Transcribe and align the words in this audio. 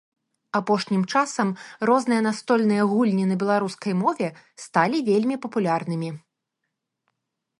Апошнім 0.59 1.01
часам 1.17 1.49
розныя 1.89 2.21
настольныя 2.27 2.87
гульні 2.95 3.25
на 3.31 3.35
беларускай 3.43 3.93
мове 4.03 4.27
сталі 4.65 4.97
вельмі 5.13 5.35
папулярнымі. 5.47 6.09